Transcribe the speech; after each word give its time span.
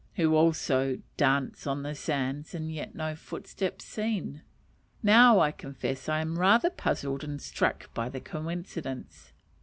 who 0.15 0.33
also 0.33 0.97
"dance 1.15 1.67
on 1.67 1.83
the 1.83 1.93
sands, 1.93 2.55
and 2.55 2.71
yet 2.73 2.95
no 2.95 3.15
footstep 3.15 3.79
seen." 3.79 4.41
Now 5.03 5.39
I 5.39 5.51
confess 5.51 6.09
I 6.09 6.21
am 6.21 6.39
rather 6.39 6.71
puzzled 6.71 7.23
and 7.23 7.39
struck 7.39 7.93
by 7.93 8.09
the 8.09 8.19
coincidence. 8.19 9.31